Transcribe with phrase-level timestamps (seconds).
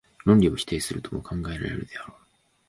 [0.25, 2.21] 論理を否定するとも考えられるでもあろう。